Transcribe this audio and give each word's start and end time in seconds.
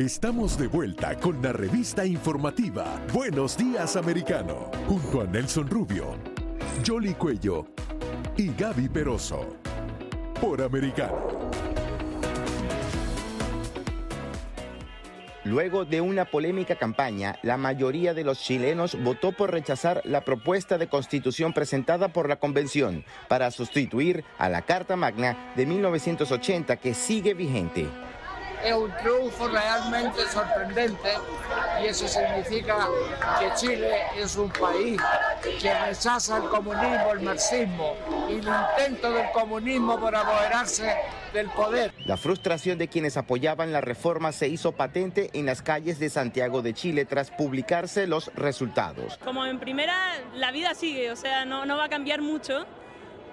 Estamos 0.00 0.56
de 0.56 0.66
vuelta 0.66 1.14
con 1.14 1.42
la 1.42 1.52
revista 1.52 2.06
informativa 2.06 2.86
Buenos 3.12 3.54
Días 3.58 3.96
Americano, 3.96 4.70
junto 4.88 5.20
a 5.20 5.24
Nelson 5.24 5.68
Rubio, 5.68 6.14
Jolly 6.86 7.12
Cuello 7.12 7.66
y 8.34 8.50
Gaby 8.54 8.88
Peroso. 8.88 9.58
Por 10.40 10.62
Americano. 10.62 11.50
Luego 15.44 15.84
de 15.84 16.00
una 16.00 16.24
polémica 16.24 16.76
campaña, 16.76 17.38
la 17.42 17.58
mayoría 17.58 18.14
de 18.14 18.24
los 18.24 18.40
chilenos 18.40 18.96
votó 19.02 19.32
por 19.32 19.50
rechazar 19.50 20.00
la 20.04 20.22
propuesta 20.24 20.78
de 20.78 20.88
constitución 20.88 21.52
presentada 21.52 22.08
por 22.08 22.26
la 22.26 22.36
convención 22.36 23.04
para 23.28 23.50
sustituir 23.50 24.24
a 24.38 24.48
la 24.48 24.62
Carta 24.62 24.96
Magna 24.96 25.52
de 25.56 25.66
1980 25.66 26.76
que 26.76 26.94
sigue 26.94 27.34
vigente 27.34 27.86
es 28.64 28.72
un 28.74 28.90
triunfo 28.96 29.48
realmente 29.48 30.26
sorprendente 30.28 31.10
y 31.82 31.86
eso 31.86 32.06
significa 32.06 32.88
que 33.38 33.52
Chile 33.54 34.02
es 34.16 34.36
un 34.36 34.50
país 34.50 35.00
que 35.60 35.74
rechaza 35.74 36.36
el 36.38 36.44
comunismo, 36.44 37.12
el 37.12 37.20
marxismo 37.20 37.94
y 38.28 38.34
el 38.34 38.48
intento 38.48 39.12
del 39.12 39.30
comunismo 39.32 39.98
por 39.98 40.14
apoderarse 40.14 40.94
del 41.32 41.48
poder. 41.50 41.94
La 42.04 42.16
frustración 42.16 42.78
de 42.78 42.88
quienes 42.88 43.16
apoyaban 43.16 43.72
la 43.72 43.80
reforma 43.80 44.32
se 44.32 44.48
hizo 44.48 44.72
patente 44.72 45.30
en 45.32 45.46
las 45.46 45.62
calles 45.62 45.98
de 45.98 46.10
Santiago 46.10 46.62
de 46.62 46.74
Chile 46.74 47.04
tras 47.04 47.30
publicarse 47.30 48.06
los 48.06 48.32
resultados. 48.34 49.18
Como 49.24 49.46
en 49.46 49.58
primera, 49.58 49.94
la 50.34 50.50
vida 50.50 50.74
sigue, 50.74 51.10
o 51.10 51.16
sea, 51.16 51.44
no, 51.44 51.64
no 51.64 51.76
va 51.76 51.84
a 51.84 51.88
cambiar 51.88 52.20
mucho. 52.20 52.66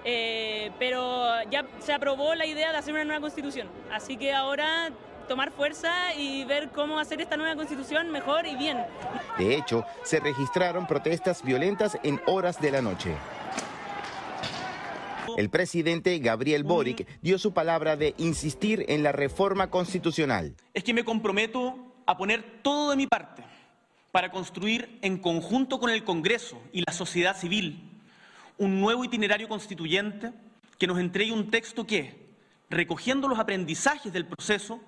Eh, 0.04 0.70
pero 0.78 1.42
ya 1.50 1.66
se 1.80 1.92
aprobó 1.92 2.34
la 2.34 2.46
idea 2.46 2.70
de 2.70 2.78
hacer 2.78 2.94
una 2.94 3.04
nueva 3.04 3.20
constitución. 3.20 3.68
Así 3.92 4.16
que 4.16 4.32
ahora 4.32 4.90
tomar 5.28 5.52
fuerza 5.52 6.14
y 6.14 6.44
ver 6.44 6.70
cómo 6.70 6.98
hacer 6.98 7.20
esta 7.20 7.36
nueva 7.36 7.54
constitución 7.54 8.10
mejor 8.10 8.46
y 8.46 8.56
bien. 8.56 8.78
De 9.38 9.54
hecho, 9.54 9.84
se 10.02 10.18
registraron 10.18 10.86
protestas 10.86 11.42
violentas 11.44 11.98
en 12.02 12.20
horas 12.26 12.60
de 12.60 12.70
la 12.72 12.82
noche. 12.82 13.14
El 15.36 15.50
presidente 15.50 16.18
Gabriel 16.18 16.64
Boric 16.64 17.06
dio 17.20 17.38
su 17.38 17.52
palabra 17.52 17.96
de 17.96 18.14
insistir 18.18 18.84
en 18.88 19.02
la 19.04 19.12
reforma 19.12 19.70
constitucional. 19.70 20.56
Es 20.74 20.82
que 20.82 20.94
me 20.94 21.04
comprometo 21.04 21.76
a 22.06 22.16
poner 22.16 22.62
todo 22.62 22.90
de 22.90 22.96
mi 22.96 23.06
parte 23.06 23.44
para 24.10 24.32
construir 24.32 24.98
en 25.02 25.18
conjunto 25.18 25.78
con 25.78 25.90
el 25.90 26.02
Congreso 26.02 26.60
y 26.72 26.82
la 26.84 26.92
sociedad 26.92 27.36
civil 27.36 27.84
un 28.56 28.80
nuevo 28.80 29.04
itinerario 29.04 29.48
constituyente 29.48 30.32
que 30.78 30.86
nos 30.86 30.98
entregue 30.98 31.32
un 31.32 31.50
texto 31.50 31.86
que, 31.86 32.28
recogiendo 32.70 33.28
los 33.28 33.38
aprendizajes 33.38 34.12
del 34.12 34.26
proceso, 34.26 34.80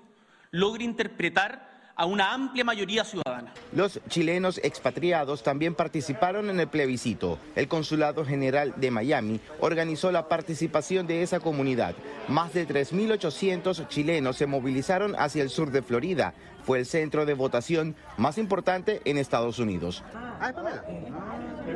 logre 0.52 0.82
interpretar 0.82 1.70
a 1.94 2.06
una 2.06 2.32
amplia 2.32 2.64
mayoría 2.64 3.04
ciudadana. 3.04 3.52
Los 3.72 4.00
chilenos 4.08 4.58
expatriados 4.64 5.42
también 5.42 5.74
participaron 5.74 6.50
en 6.50 6.58
el 6.58 6.66
plebiscito. 6.66 7.38
El 7.54 7.68
Consulado 7.68 8.24
General 8.24 8.72
de 8.76 8.90
Miami 8.90 9.38
organizó 9.60 10.10
la 10.10 10.26
participación 10.26 11.06
de 11.06 11.22
esa 11.22 11.40
comunidad. 11.40 11.94
Más 12.26 12.54
de 12.54 12.66
3.800 12.66 13.86
chilenos 13.88 14.36
se 14.36 14.46
movilizaron 14.46 15.14
hacia 15.16 15.42
el 15.42 15.50
sur 15.50 15.70
de 15.70 15.82
Florida. 15.82 16.34
Fue 16.70 16.78
el 16.78 16.86
centro 16.86 17.26
de 17.26 17.34
votación 17.34 17.96
más 18.16 18.38
importante 18.38 19.00
en 19.04 19.18
Estados 19.18 19.58
Unidos. 19.58 20.04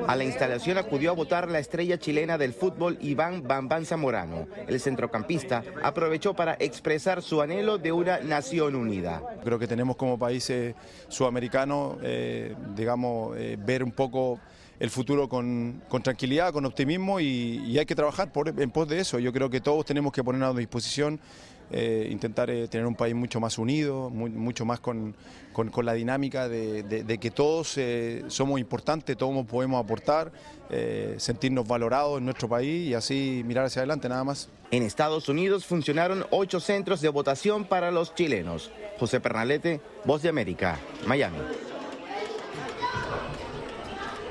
A 0.06 0.15
la 0.15 0.22
instalación 0.22 0.78
acudió 0.78 1.10
a 1.10 1.15
votar 1.15 1.50
la 1.50 1.59
estrella 1.59 1.99
chilena 1.99 2.38
del 2.38 2.53
fútbol 2.53 2.97
Iván 3.00 3.43
Bambán 3.43 3.87
Zamorano. 3.87 4.47
El 4.69 4.78
centrocampista 4.78 5.65
aprovechó 5.83 6.34
para 6.34 6.54
expresar 6.60 7.22
su 7.22 7.43
anhelo 7.43 7.77
de 7.77 7.91
una 7.91 8.21
nación 8.21 8.77
unida. 8.77 9.21
Creo 9.43 9.59
que 9.59 9.66
tenemos 9.66 9.97
como 9.97 10.16
países 10.16 10.77
sudamericanos, 11.09 11.97
eh, 12.04 12.54
digamos, 12.77 13.37
eh, 13.37 13.56
ver 13.59 13.83
un 13.83 13.91
poco 13.91 14.38
el 14.78 14.91
futuro 14.91 15.28
con, 15.28 15.83
tranquilidad, 16.03 16.53
con 16.53 16.66
optimismo 16.66 17.19
y, 17.19 17.78
hay 17.78 17.87
que 17.87 17.94
trabajar 17.94 18.31
en 18.59 18.71
pos 18.71 18.88
de 18.88 19.00
eso. 19.00 19.19
Yo 19.19 19.33
creo 19.33 19.50
que 19.50 19.60
todos 19.60 19.84
tenemos 19.84 20.12
que 20.12 20.22
ponernos 20.22 20.54
a 20.54 20.59
disposición 20.59 21.19
eh, 21.71 22.09
intentar 22.11 22.51
eh, 22.51 22.69
tener 22.69 22.87
un 22.87 22.95
país 22.95 23.15
mucho 23.15 23.41
más 23.41 23.59
unido, 23.59 24.11
mucho 24.11 24.65
más 24.65 24.81
con, 24.81 25.15
la 25.83 25.93
dinámica 25.95 26.49
de, 26.49 27.19
que 27.21 27.31
todos 27.31 27.79
eh, 27.79 28.25
somos 28.29 28.61
importantes, 28.61 29.17
todos 29.17 29.47
podemos 29.47 29.83
aportar, 29.83 30.33
sentirnos 31.17 31.67
valorados 31.67 32.19
en 32.19 32.25
nuestro 32.25 32.49
país 32.49 32.89
y 32.89 32.95
así 32.95 33.43
mirar 33.47 33.67
hacia 33.67 33.81
adelante 33.81 34.09
nada 34.09 34.25
más. 34.25 34.49
En 34.71 34.83
Estados 34.83 35.29
Unidos 35.29 35.65
funcionaron 35.65 36.27
ocho 36.31 36.59
centros 36.61 37.01
de 37.01 37.09
votación 37.09 37.65
para 37.65 37.91
los 37.91 38.15
chilenos. 38.15 38.71
José 38.99 39.21
Pernalete, 39.21 39.81
Voz 40.05 40.23
de 40.23 40.29
América, 40.29 40.79
Miami. 41.07 41.39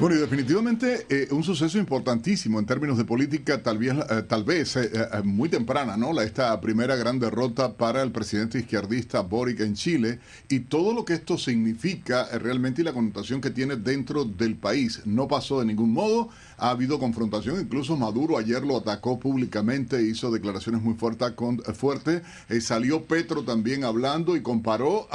Bueno, 0.03 0.17
y 0.17 0.19
definitivamente 0.19 1.05
eh, 1.07 1.29
un 1.31 1.45
suceso 1.45 1.77
importantísimo 1.77 2.59
en 2.59 2.65
términos 2.65 2.97
de 2.97 3.05
política, 3.05 3.63
tal 3.63 3.77
vez, 3.77 3.93
eh, 3.93 4.23
tal 4.27 4.43
vez 4.43 4.75
eh, 4.75 4.89
muy 5.23 5.47
temprana, 5.47 5.95
¿no? 5.95 6.11
La, 6.11 6.25
esta 6.25 6.59
primera 6.59 6.97
gran 6.97 7.19
derrota 7.19 7.77
para 7.77 8.01
el 8.01 8.11
presidente 8.11 8.59
izquierdista 8.59 9.21
Boric 9.21 9.61
en 9.61 9.75
Chile 9.75 10.19
y 10.49 10.59
todo 10.59 10.93
lo 10.93 11.05
que 11.05 11.13
esto 11.13 11.37
significa 11.37 12.27
realmente 12.37 12.81
y 12.81 12.83
la 12.83 12.91
connotación 12.91 13.39
que 13.39 13.49
tiene 13.49 13.77
dentro 13.77 14.25
del 14.25 14.57
país. 14.57 15.03
No 15.05 15.29
pasó 15.29 15.61
de 15.61 15.67
ningún 15.67 15.93
modo, 15.93 16.27
ha 16.57 16.71
habido 16.71 16.99
confrontación, 16.99 17.61
incluso 17.61 17.95
Maduro 17.95 18.37
ayer 18.37 18.61
lo 18.61 18.75
atacó 18.75 19.21
públicamente, 19.21 20.03
hizo 20.03 20.31
declaraciones 20.31 20.81
muy 20.81 20.95
fuertes, 20.95 21.31
con, 21.31 21.59
fuerte, 21.59 22.23
salió 22.59 23.05
Petro 23.05 23.43
también 23.43 23.85
hablando 23.85 24.35
y 24.35 24.41
comparó 24.41 25.07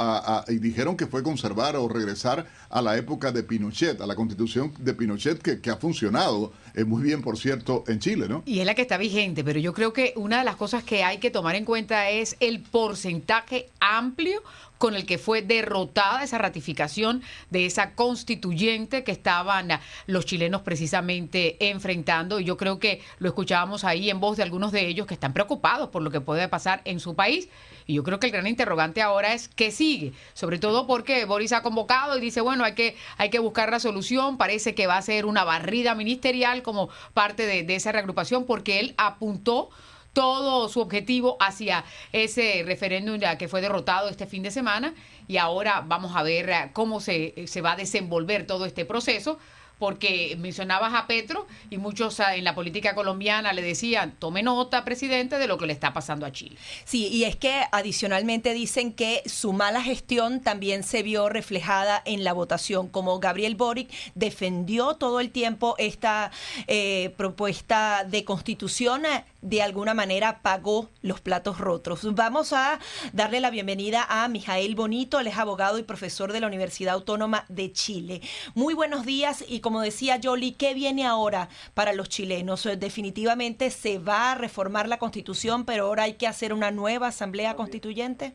y 0.47 0.57
dijeron 0.57 0.97
que 0.97 1.05
fue 1.05 1.21
conservar 1.21 1.75
o 1.75 1.87
regresar 1.87 2.47
a 2.71 2.81
la 2.81 2.97
época 2.97 3.31
de 3.31 3.43
Pinochet, 3.43 4.01
a 4.01 4.07
la 4.07 4.15
constitución 4.15 4.71
de 4.79 4.93
Pinochet 4.93 5.41
que, 5.41 5.61
que 5.61 5.69
ha 5.69 5.77
funcionado 5.77 6.53
eh, 6.73 6.83
muy 6.83 7.03
bien, 7.03 7.21
por 7.21 7.37
cierto, 7.37 7.83
en 7.87 7.99
Chile, 7.99 8.27
¿no? 8.27 8.43
Y 8.45 8.59
es 8.59 8.65
la 8.65 8.75
que 8.75 8.81
está 8.81 8.97
vigente, 8.97 9.43
pero 9.43 9.59
yo 9.59 9.73
creo 9.73 9.93
que 9.93 10.13
una 10.15 10.39
de 10.39 10.45
las 10.45 10.55
cosas 10.55 10.83
que 10.83 11.03
hay 11.03 11.17
que 11.17 11.29
tomar 11.29 11.55
en 11.55 11.65
cuenta 11.65 12.09
es 12.09 12.37
el 12.39 12.61
porcentaje 12.61 13.69
amplio 13.79 14.41
con 14.79 14.95
el 14.95 15.05
que 15.05 15.19
fue 15.19 15.43
derrotada 15.43 16.23
esa 16.23 16.39
ratificación 16.39 17.21
de 17.51 17.67
esa 17.67 17.93
constituyente 17.93 19.03
que 19.03 19.11
estaban 19.11 19.69
los 20.07 20.25
chilenos 20.25 20.61
precisamente 20.61 21.57
enfrentando. 21.69 22.39
Y 22.39 22.45
yo 22.45 22.57
creo 22.57 22.79
que 22.79 23.01
lo 23.19 23.27
escuchábamos 23.27 23.83
ahí 23.83 24.09
en 24.09 24.21
voz 24.21 24.37
de 24.37 24.43
algunos 24.43 24.71
de 24.71 24.87
ellos 24.87 25.05
que 25.05 25.13
están 25.13 25.33
preocupados 25.33 25.89
por 25.89 26.01
lo 26.01 26.09
que 26.09 26.21
puede 26.21 26.47
pasar 26.47 26.81
en 26.85 27.01
su 27.01 27.13
país. 27.13 27.49
Y 27.85 27.95
yo 27.95 28.03
creo 28.03 28.19
que 28.19 28.27
el 28.27 28.31
gran 28.31 28.47
interrogante 28.47 29.01
ahora 29.01 29.33
es 29.33 29.49
qué 29.49 29.71
sigue, 29.71 30.13
sobre 30.33 30.59
todo 30.59 30.87
porque 30.87 31.25
Boris 31.25 31.51
ha 31.51 31.61
convocado 31.61 32.17
y 32.17 32.21
dice, 32.21 32.39
bueno, 32.39 32.63
hay 32.63 32.73
que, 32.73 32.95
hay 33.17 33.29
que 33.29 33.39
buscar 33.39 33.71
la 33.71 33.79
solución, 33.79 34.37
parece 34.37 34.75
que 34.75 34.87
va 34.87 34.95
a 34.95 35.01
ser 35.01 35.25
una 35.25 35.43
barrida 35.43 35.93
ministerial 35.93 36.61
como 36.61 36.89
parte 37.13 37.45
de, 37.45 37.63
de 37.63 37.75
esa 37.75 37.91
reagrupación, 37.91 38.45
porque 38.45 38.79
él 38.79 38.93
apuntó 38.97 39.71
todo 40.13 40.69
su 40.69 40.79
objetivo 40.79 41.37
hacia 41.39 41.83
ese 42.11 42.63
referéndum 42.65 43.17
ya 43.19 43.37
que 43.37 43.47
fue 43.47 43.61
derrotado 43.61 44.09
este 44.09 44.25
fin 44.25 44.43
de 44.43 44.51
semana 44.51 44.93
y 45.27 45.37
ahora 45.37 45.83
vamos 45.85 46.15
a 46.15 46.23
ver 46.23 46.49
eh, 46.49 46.69
cómo 46.73 46.99
se, 46.99 47.47
se 47.47 47.61
va 47.61 47.73
a 47.73 47.75
desenvolver 47.75 48.47
todo 48.47 48.65
este 48.65 48.85
proceso 48.85 49.37
porque 49.79 50.35
mencionabas 50.37 50.93
a 50.93 51.07
Petro 51.07 51.47
y 51.69 51.77
muchos 51.77 52.19
ah, 52.19 52.35
en 52.35 52.43
la 52.43 52.53
política 52.53 52.93
colombiana 52.93 53.53
le 53.53 53.61
decían, 53.61 54.13
tome 54.19 54.43
nota, 54.43 54.83
presidente, 54.83 55.39
de 55.39 55.47
lo 55.47 55.57
que 55.57 55.65
le 55.65 55.73
está 55.73 55.93
pasando 55.93 56.25
a 56.25 56.31
Chile. 56.31 56.57
Sí, 56.83 57.07
y 57.07 57.23
es 57.23 57.37
que 57.37 57.63
adicionalmente 57.71 58.53
dicen 58.53 58.93
que 58.93 59.23
su 59.25 59.53
mala 59.53 59.81
gestión 59.81 60.41
también 60.41 60.83
se 60.83 61.01
vio 61.01 61.29
reflejada 61.29 62.01
en 62.05 62.23
la 62.25 62.33
votación, 62.33 62.89
como 62.89 63.19
Gabriel 63.19 63.55
Boric 63.55 63.89
defendió 64.15 64.95
todo 64.95 65.21
el 65.21 65.31
tiempo 65.31 65.75
esta 65.77 66.31
eh, 66.67 67.13
propuesta 67.17 68.03
de 68.05 68.25
constitución 68.25 69.03
de 69.41 69.61
alguna 69.61 69.93
manera 69.93 70.41
pagó 70.41 70.89
los 71.01 71.21
platos 71.21 71.59
rotos. 71.59 72.13
Vamos 72.13 72.53
a 72.53 72.79
darle 73.13 73.39
la 73.39 73.49
bienvenida 73.49 74.05
a 74.09 74.27
Mijael 74.27 74.75
Bonito, 74.75 75.19
él 75.19 75.27
es 75.27 75.37
abogado 75.37 75.79
y 75.79 75.83
profesor 75.83 76.33
de 76.33 76.41
la 76.41 76.47
Universidad 76.47 76.95
Autónoma 76.95 77.45
de 77.47 77.71
Chile. 77.71 78.21
Muy 78.53 78.73
buenos 78.73 79.05
días 79.05 79.43
y 79.47 79.61
como 79.61 79.81
decía 79.81 80.17
Yoli, 80.17 80.51
¿qué 80.51 80.73
viene 80.73 81.05
ahora 81.05 81.49
para 81.73 81.93
los 81.93 82.09
chilenos? 82.09 82.67
Definitivamente 82.77 83.69
se 83.71 83.99
va 83.99 84.31
a 84.31 84.35
reformar 84.35 84.87
la 84.87 84.99
constitución, 84.99 85.65
pero 85.65 85.85
ahora 85.85 86.03
hay 86.03 86.13
que 86.13 86.27
hacer 86.27 86.53
una 86.53 86.71
nueva 86.71 87.07
asamblea 87.07 87.55
constituyente. 87.55 88.33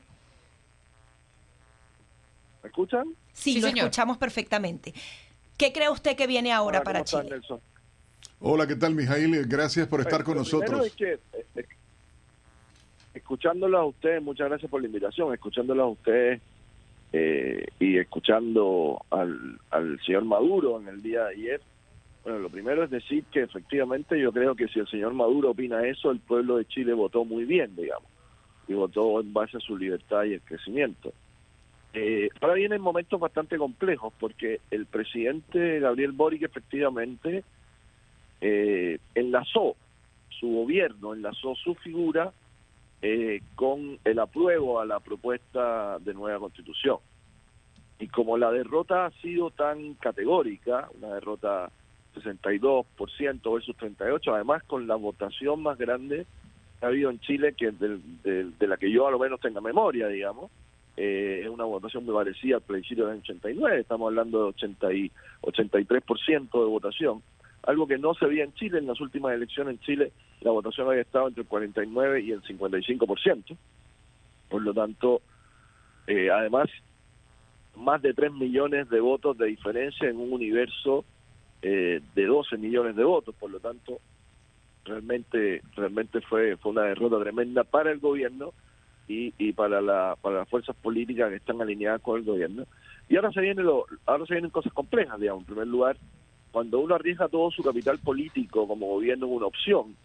¿Me 2.62 2.68
escuchan? 2.68 3.14
Sí, 3.34 3.60
lo 3.60 3.68
escuchamos 3.68 4.16
perfectamente. 4.16 4.94
¿Qué 5.58 5.72
cree 5.72 5.90
usted 5.90 6.16
que 6.16 6.26
viene 6.26 6.52
ahora 6.52 6.82
para 6.82 7.04
Chile? 7.04 7.40
Hola, 8.46 8.66
¿qué 8.66 8.76
tal, 8.76 8.94
Mijail? 8.94 9.46
Gracias 9.46 9.88
por 9.88 10.02
estar 10.02 10.22
con 10.22 10.36
nosotros. 10.36 10.84
Es 10.84 10.92
que, 10.92 11.14
eh, 11.14 11.46
eh, 11.56 11.64
escuchándolo 13.14 13.78
a 13.78 13.86
ustedes, 13.86 14.22
muchas 14.22 14.50
gracias 14.50 14.70
por 14.70 14.82
la 14.82 14.86
invitación, 14.86 15.32
escuchándolo 15.32 15.84
a 15.84 15.88
ustedes 15.88 16.42
eh, 17.14 17.66
y 17.80 17.96
escuchando 17.96 19.00
al, 19.08 19.58
al 19.70 19.98
señor 20.04 20.26
Maduro 20.26 20.78
en 20.78 20.88
el 20.88 21.02
día 21.02 21.22
de 21.22 21.30
ayer, 21.30 21.60
bueno, 22.22 22.40
lo 22.40 22.50
primero 22.50 22.84
es 22.84 22.90
decir 22.90 23.24
que 23.32 23.40
efectivamente 23.40 24.20
yo 24.20 24.30
creo 24.30 24.54
que 24.54 24.68
si 24.68 24.78
el 24.78 24.88
señor 24.88 25.14
Maduro 25.14 25.52
opina 25.52 25.86
eso, 25.86 26.10
el 26.10 26.20
pueblo 26.20 26.58
de 26.58 26.66
Chile 26.66 26.92
votó 26.92 27.24
muy 27.24 27.46
bien, 27.46 27.74
digamos, 27.74 28.10
y 28.68 28.74
votó 28.74 29.22
en 29.22 29.32
base 29.32 29.56
a 29.56 29.60
su 29.60 29.74
libertad 29.78 30.24
y 30.24 30.34
el 30.34 30.42
crecimiento. 30.42 31.14
Eh, 31.94 32.28
ahora 32.42 32.56
vienen 32.56 32.82
momentos 32.82 33.18
bastante 33.18 33.56
complejos 33.56 34.12
porque 34.20 34.60
el 34.70 34.84
presidente 34.84 35.80
Gabriel 35.80 36.12
Boric 36.12 36.42
efectivamente 36.42 37.42
eh, 38.46 38.98
enlazó 39.14 39.74
su 40.28 40.46
gobierno, 40.48 41.14
enlazó 41.14 41.54
su 41.54 41.74
figura 41.76 42.30
eh, 43.00 43.40
con 43.54 43.98
el 44.04 44.18
apruebo 44.18 44.80
a 44.80 44.84
la 44.84 45.00
propuesta 45.00 45.98
de 46.00 46.12
nueva 46.12 46.40
constitución. 46.40 46.98
Y 47.98 48.08
como 48.08 48.36
la 48.36 48.50
derrota 48.50 49.06
ha 49.06 49.10
sido 49.22 49.50
tan 49.50 49.94
categórica, 49.94 50.90
una 51.00 51.14
derrota 51.14 51.70
62% 52.14 53.54
versus 53.54 53.76
38%, 53.78 54.34
además 54.34 54.62
con 54.64 54.86
la 54.86 54.96
votación 54.96 55.62
más 55.62 55.78
grande 55.78 56.26
que 56.78 56.84
ha 56.84 56.88
habido 56.88 57.08
en 57.08 57.20
Chile, 57.20 57.54
que 57.54 57.70
de, 57.70 58.66
la 58.66 58.76
que 58.76 58.90
yo 58.90 59.06
a 59.06 59.10
lo 59.10 59.18
menos 59.18 59.40
tenga 59.40 59.62
memoria, 59.62 60.08
digamos, 60.08 60.50
eh, 60.98 61.40
es 61.44 61.48
una 61.48 61.64
votación 61.64 62.04
muy 62.04 62.14
parecida 62.14 62.56
al 62.56 62.62
plebiscito 62.62 63.06
del 63.06 63.20
89, 63.20 63.80
estamos 63.80 64.08
hablando 64.08 64.38
de 64.40 64.48
80 64.50 64.92
y 64.92 65.10
83% 65.40 66.50
de 66.50 66.66
votación, 66.66 67.22
algo 67.66 67.86
que 67.86 67.98
no 67.98 68.14
se 68.14 68.26
veía 68.26 68.44
en 68.44 68.54
Chile, 68.54 68.78
en 68.78 68.86
las 68.86 69.00
últimas 69.00 69.34
elecciones 69.34 69.74
en 69.74 69.80
Chile 69.80 70.12
la 70.40 70.50
votación 70.50 70.88
había 70.88 71.02
estado 71.02 71.28
entre 71.28 71.42
el 71.42 71.48
49 71.48 72.20
y 72.20 72.32
el 72.32 72.42
55%, 72.42 73.56
por 74.50 74.62
lo 74.62 74.74
tanto, 74.74 75.22
eh, 76.06 76.30
además, 76.30 76.68
más 77.76 78.02
de 78.02 78.12
3 78.12 78.32
millones 78.32 78.88
de 78.90 79.00
votos 79.00 79.38
de 79.38 79.46
diferencia 79.46 80.08
en 80.08 80.18
un 80.18 80.32
universo 80.32 81.04
eh, 81.62 82.02
de 82.14 82.26
12 82.26 82.58
millones 82.58 82.94
de 82.94 83.04
votos, 83.04 83.34
por 83.36 83.50
lo 83.50 83.58
tanto, 83.58 84.00
realmente 84.84 85.62
realmente 85.74 86.20
fue 86.20 86.58
fue 86.58 86.72
una 86.72 86.82
derrota 86.82 87.18
tremenda 87.18 87.64
para 87.64 87.90
el 87.90 88.00
gobierno 88.00 88.52
y, 89.08 89.32
y 89.38 89.52
para, 89.52 89.80
la, 89.80 90.16
para 90.20 90.40
las 90.40 90.48
fuerzas 90.48 90.76
políticas 90.76 91.30
que 91.30 91.36
están 91.36 91.60
alineadas 91.60 92.02
con 92.02 92.18
el 92.18 92.24
gobierno. 92.24 92.66
Y 93.08 93.16
ahora 93.16 93.32
se, 93.32 93.40
viene 93.40 93.62
lo, 93.62 93.86
ahora 94.06 94.26
se 94.26 94.34
vienen 94.34 94.50
cosas 94.50 94.72
complejas, 94.72 95.18
digamos. 95.20 95.42
En 95.42 95.46
primer 95.46 95.66
lugar, 95.66 95.96
cuando 96.54 96.78
uno 96.78 96.94
arriesga 96.94 97.26
todo 97.26 97.50
su 97.50 97.64
capital 97.64 97.98
político 97.98 98.68
como 98.68 98.86
gobierno 98.86 99.26
en 99.26 99.32
una 99.32 99.46
opción, 99.46 99.96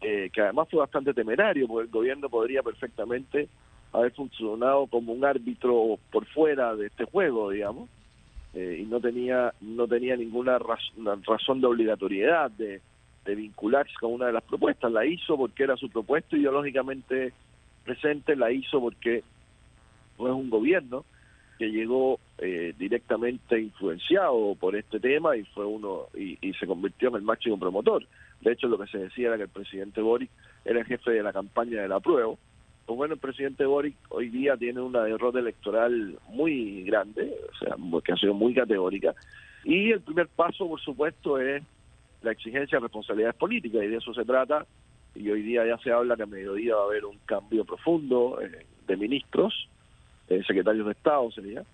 eh, 0.00 0.30
que 0.32 0.40
además 0.40 0.66
fue 0.68 0.80
bastante 0.80 1.14
temerario, 1.14 1.68
porque 1.68 1.84
el 1.86 1.92
gobierno 1.92 2.28
podría 2.28 2.60
perfectamente 2.60 3.48
haber 3.92 4.10
funcionado 4.10 4.88
como 4.88 5.12
un 5.12 5.24
árbitro 5.24 5.96
por 6.10 6.26
fuera 6.26 6.74
de 6.74 6.88
este 6.88 7.04
juego, 7.04 7.50
digamos, 7.50 7.88
eh, 8.54 8.78
y 8.80 8.84
no 8.86 9.00
tenía 9.00 9.54
no 9.60 9.86
tenía 9.86 10.16
ninguna 10.16 10.58
razón 10.58 11.60
de 11.60 11.66
obligatoriedad 11.68 12.50
de 12.50 12.80
vincularse 13.24 13.94
con 14.00 14.14
una 14.14 14.26
de 14.26 14.32
las 14.32 14.42
propuestas. 14.42 14.90
La 14.90 15.06
hizo 15.06 15.36
porque 15.36 15.62
era 15.62 15.76
su 15.76 15.88
propuesta 15.88 16.36
ideológicamente 16.36 17.32
presente 17.84 18.34
la 18.34 18.50
hizo 18.50 18.80
porque 18.80 19.22
no 20.18 20.26
es 20.26 20.34
un 20.34 20.50
gobierno 20.50 21.04
que 21.58 21.70
llegó 21.70 22.20
eh, 22.38 22.74
directamente 22.78 23.60
influenciado 23.60 24.54
por 24.58 24.76
este 24.76 25.00
tema 25.00 25.36
y 25.36 25.44
fue 25.44 25.64
uno 25.64 26.06
y, 26.14 26.36
se 26.54 26.66
convirtió 26.66 27.08
en 27.08 27.16
el 27.16 27.22
máximo 27.22 27.58
promotor. 27.58 28.06
De 28.40 28.52
hecho, 28.52 28.68
lo 28.68 28.78
que 28.78 28.86
se 28.86 28.98
decía 28.98 29.28
era 29.28 29.36
que 29.36 29.44
el 29.44 29.48
presidente 29.48 30.00
Boric 30.00 30.30
era 30.64 30.80
el 30.80 30.86
jefe 30.86 31.10
de 31.12 31.22
la 31.22 31.32
campaña 31.32 31.82
de 31.82 31.88
la 31.88 32.00
prueba. 32.00 32.34
Pues 32.86 32.96
bueno, 32.96 33.14
el 33.14 33.20
presidente 33.20 33.64
Boric 33.64 33.96
hoy 34.10 34.28
día 34.28 34.56
tiene 34.56 34.80
una 34.80 35.02
derrota 35.04 35.38
electoral 35.38 36.18
muy 36.28 36.84
grande, 36.84 37.34
o 37.52 37.56
sea, 37.58 37.76
que 38.04 38.12
ha 38.12 38.16
sido 38.16 38.34
muy 38.34 38.54
categórica. 38.54 39.14
Y 39.64 39.90
el 39.90 40.00
primer 40.00 40.28
paso, 40.28 40.68
por 40.68 40.80
supuesto, 40.80 41.38
es 41.40 41.62
la 42.22 42.32
exigencia 42.32 42.78
de 42.78 42.82
responsabilidades 42.82 43.36
políticas, 43.36 43.82
y 43.82 43.88
de 43.88 43.96
eso 43.96 44.14
se 44.14 44.24
trata 44.24 44.66
y 45.16 45.30
hoy 45.30 45.42
día 45.42 45.66
ya 45.66 45.78
se 45.78 45.90
habla 45.90 46.16
que 46.16 46.24
a 46.24 46.26
mediodía 46.26 46.74
va 46.74 46.82
a 46.82 46.86
haber 46.86 47.04
un 47.04 47.18
cambio 47.24 47.64
profundo 47.64 48.40
eh, 48.40 48.66
de 48.86 48.96
ministros, 48.96 49.68
eh, 50.28 50.42
secretarios 50.46 50.86
de 50.86 50.92
Estado 50.92 51.30
sería. 51.30 51.64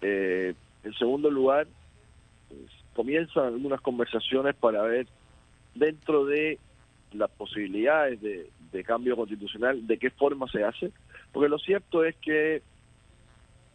Eh, 0.00 0.54
en 0.82 0.94
segundo 0.94 1.30
lugar, 1.30 1.66
pues, 2.48 2.70
comienzan 2.94 3.46
algunas 3.46 3.80
conversaciones 3.80 4.54
para 4.54 4.82
ver 4.82 5.06
dentro 5.74 6.24
de 6.24 6.58
las 7.12 7.30
posibilidades 7.30 8.20
de, 8.20 8.50
de 8.72 8.84
cambio 8.84 9.16
constitucional, 9.16 9.86
de 9.86 9.98
qué 9.98 10.10
forma 10.10 10.48
se 10.48 10.64
hace, 10.64 10.90
porque 11.32 11.48
lo 11.48 11.58
cierto 11.58 12.04
es 12.04 12.16
que 12.16 12.62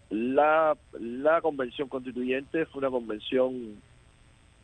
la, 0.09 0.75
la 0.99 1.41
convención 1.41 1.87
constituyente 1.87 2.65
fue 2.65 2.79
una 2.79 2.89
convención 2.89 3.79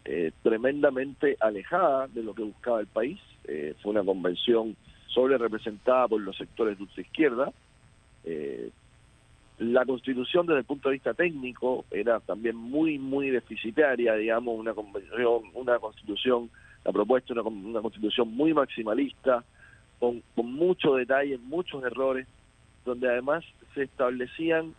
eh, 0.03 0.31
tremendamente 0.44 1.38
alejada 1.39 2.07
de 2.07 2.24
lo 2.24 2.33
que 2.33 2.44
buscaba 2.44 2.80
el 2.80 2.88
país. 2.88 3.19
Eh, 3.45 3.75
fue 3.81 3.92
una 3.92 4.03
convención 4.03 4.75
sobre 5.07 5.38
representada 5.38 6.07
por 6.07 6.21
los 6.21 6.36
sectores 6.38 6.77
de 6.77 7.01
izquierda. 7.01 7.51
Eh, 8.24 8.69
la 9.60 9.86
constitución 9.86 10.46
desde 10.46 10.60
el 10.60 10.66
punto 10.66 10.90
de 10.90 10.94
vista 10.94 11.13
técnico 11.13 11.86
era 11.92 12.19
también 12.19 12.56
muy, 12.56 13.00
muy 13.00 13.30
deficitaria, 13.30 14.16
digamos, 14.16 14.57
una 14.57 14.74
una 15.54 15.80
constitución, 15.80 16.50
la 16.84 16.92
propuesta 16.92 17.34
una, 17.34 17.42
una 17.44 17.81
constitución 17.81 18.36
muy 18.36 18.54
maximalista, 18.54 19.44
con, 20.00 20.22
con 20.36 20.52
mucho 20.52 20.96
detalle, 20.96 21.38
muchos 21.38 21.84
errores, 21.84 22.28
donde 22.84 23.10
además 23.10 23.44
se 23.74 23.84
establecían 23.84 24.74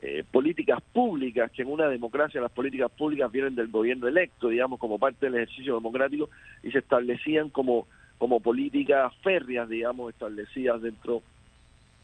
eh, 0.00 0.22
políticas 0.30 0.80
públicas, 0.92 1.50
que 1.50 1.62
en 1.62 1.68
una 1.68 1.88
democracia 1.88 2.40
las 2.40 2.52
políticas 2.52 2.90
públicas 2.90 3.32
vienen 3.32 3.56
del 3.56 3.68
gobierno 3.68 4.06
electo, 4.06 4.48
digamos, 4.48 4.78
como 4.78 4.98
parte 4.98 5.26
del 5.26 5.36
ejercicio 5.36 5.74
democrático, 5.74 6.28
y 6.62 6.70
se 6.70 6.78
establecían 6.78 7.48
como, 7.50 7.88
como 8.18 8.40
políticas 8.40 9.12
férreas, 9.22 9.68
digamos, 9.68 10.12
establecidas 10.12 10.82
dentro, 10.82 11.22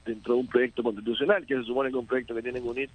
dentro 0.04 0.34
de 0.34 0.40
un 0.40 0.46
proyecto 0.46 0.82
constitucional, 0.82 1.46
que 1.46 1.56
se 1.56 1.64
supone 1.64 1.90
que 1.90 1.96
es 1.96 2.00
un 2.00 2.06
proyecto 2.06 2.34
que 2.34 2.42
tiene 2.42 2.60
que 2.60 2.68
unir 2.68 2.90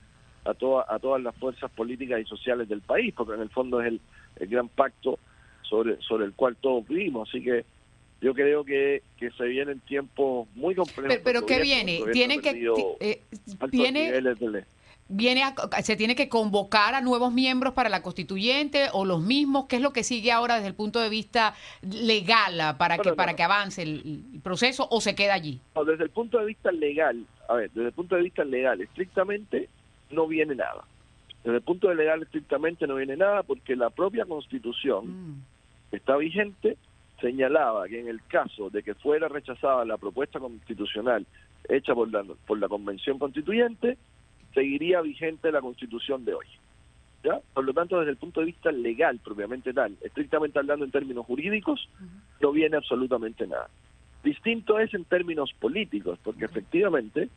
a, 0.45 0.53
toda, 0.53 0.85
a 0.87 0.99
todas 0.99 1.21
las 1.21 1.35
fuerzas 1.35 1.69
políticas 1.71 2.21
y 2.21 2.25
sociales 2.25 2.69
del 2.69 2.81
país, 2.81 3.13
porque 3.15 3.33
en 3.33 3.41
el 3.41 3.49
fondo 3.49 3.81
es 3.81 3.87
el, 3.87 4.01
el 4.37 4.47
gran 4.47 4.67
pacto 4.69 5.19
sobre, 5.63 6.01
sobre 6.01 6.25
el 6.25 6.33
cual 6.33 6.55
todos 6.55 6.87
vivimos. 6.87 7.29
Así 7.29 7.41
que 7.43 7.65
yo 8.21 8.33
creo 8.33 8.63
que, 8.63 9.03
que 9.17 9.31
se 9.31 9.45
vienen 9.45 9.79
tiempos 9.81 10.47
muy 10.55 10.75
complejos. 10.75 11.21
Pero, 11.23 11.45
¿qué 11.45 11.61
viene? 11.61 12.01
Tienen 12.11 12.41
que... 12.41 12.67
Eh, 12.99 13.21
viene 15.09 15.41
viene 15.41 15.83
se 15.83 15.95
tiene 15.95 16.15
que 16.15 16.29
convocar 16.29 16.93
a 16.95 17.01
nuevos 17.01 17.33
miembros 17.33 17.73
para 17.73 17.89
la 17.89 18.01
constituyente 18.01 18.87
o 18.93 19.05
los 19.05 19.21
mismos 19.21 19.65
qué 19.65 19.77
es 19.77 19.81
lo 19.81 19.91
que 19.91 20.03
sigue 20.03 20.31
ahora 20.31 20.55
desde 20.55 20.67
el 20.67 20.75
punto 20.75 20.99
de 20.99 21.09
vista 21.09 21.55
legal 21.81 22.61
ah, 22.61 22.77
para 22.77 22.97
que 22.99 23.13
para 23.13 23.35
que 23.35 23.43
avance 23.43 23.81
el, 23.81 24.23
proceso 24.43 24.87
o 24.89 25.01
se 25.01 25.15
queda 25.15 25.33
allí 25.33 25.59
desde 25.85 26.03
el 26.03 26.09
punto 26.11 26.37
de 26.37 26.45
vista 26.45 26.71
legal 26.71 27.25
a 27.47 27.55
ver 27.55 27.71
desde 27.71 27.87
el 27.87 27.93
punto 27.93 28.15
de 28.15 28.21
vista 28.21 28.43
legal 28.43 28.79
estrictamente 28.81 29.69
no 30.11 30.27
viene 30.27 30.55
nada. 30.55 30.83
Desde 31.43 31.57
el 31.57 31.63
punto 31.63 31.87
de 31.89 31.95
legal 31.95 32.21
estrictamente 32.21 32.87
no 32.87 32.95
viene 32.95 33.15
nada 33.15 33.43
porque 33.43 33.75
la 33.75 33.89
propia 33.89 34.25
constitución 34.25 35.07
mm. 35.07 35.43
está 35.91 36.17
vigente 36.17 36.77
señalaba 37.21 37.87
que 37.87 37.99
en 37.99 38.07
el 38.07 38.23
caso 38.25 38.69
de 38.69 38.83
que 38.83 38.95
fuera 38.95 39.27
rechazada 39.27 39.83
la 39.85 39.97
propuesta 39.97 40.39
constitucional 40.39 41.25
hecha 41.67 41.93
por 41.93 42.11
la 42.11 42.23
por 42.47 42.59
la 42.59 42.67
convención 42.67 43.19
constituyente 43.19 43.97
seguiría 44.53 45.01
vigente 45.01 45.51
la 45.51 45.61
constitución 45.61 46.25
de 46.25 46.33
hoy. 46.33 46.45
¿ya? 47.23 47.39
Por 47.53 47.65
lo 47.65 47.73
tanto, 47.73 47.99
desde 47.99 48.11
el 48.11 48.17
punto 48.17 48.39
de 48.39 48.47
vista 48.47 48.71
legal, 48.71 49.19
propiamente 49.23 49.73
tal, 49.73 49.97
estrictamente 50.01 50.59
hablando 50.59 50.85
en 50.85 50.91
términos 50.91 51.25
jurídicos, 51.25 51.89
no 52.41 52.51
viene 52.51 52.77
absolutamente 52.77 53.47
nada. 53.47 53.69
Distinto 54.23 54.79
es 54.79 54.93
en 54.93 55.05
términos 55.05 55.53
políticos, 55.53 56.19
porque 56.23 56.45
efectivamente 56.45 57.29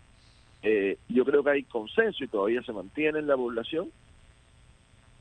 eh, 0.62 0.99
yo 1.09 1.25
creo 1.25 1.42
que 1.42 1.50
hay 1.50 1.62
consenso 1.64 2.25
y 2.25 2.28
todavía 2.28 2.62
se 2.62 2.73
mantiene 2.73 3.19
en 3.19 3.26
la 3.26 3.37
población 3.37 3.90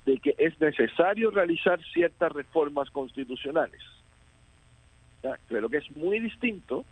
de 0.05 0.17
que 0.17 0.36
es 0.38 0.60
necesario 0.60 1.29
realizar 1.29 1.79
ciertas 1.93 2.31
reformas 2.31 2.89
constitucionales. 2.89 3.81
Creo 5.48 5.69
que 5.69 5.77
es 5.77 5.95
muy 5.95 6.19
distinto 6.19 6.83